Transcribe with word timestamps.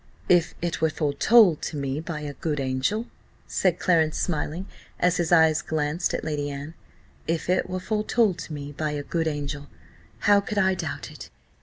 "If 0.29 0.55
it 0.63 0.81
were 0.81 0.89
foretold 0.89 1.61
to 1.61 1.77
me 1.77 1.99
by 1.99 2.21
a 2.21 2.33
good 2.33 2.59
angel," 2.59 3.05
said 3.45 3.77
Clarence, 3.77 4.17
smiling, 4.17 4.65
as 4.99 5.17
his 5.17 5.31
eye 5.31 5.53
glanced 5.67 6.15
at 6.15 6.23
Lady 6.23 6.49
Anne; 6.49 6.73
"if 7.27 7.47
it 7.51 7.69
were 7.69 7.79
foretold 7.79 8.39
to 8.39 8.53
me 8.53 8.71
by 8.71 8.89
a 8.93 9.03
good 9.03 9.27
angel, 9.27 9.67
how 10.21 10.39
could 10.39 10.57
I 10.57 10.73
doubt 10.73 11.11
it?" 11.11 11.29